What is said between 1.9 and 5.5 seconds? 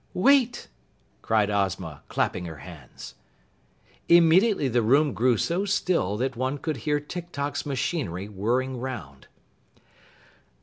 clapping her hands. Immediately the room grew